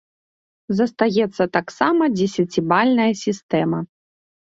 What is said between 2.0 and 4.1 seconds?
дзесяцібальная сістэма.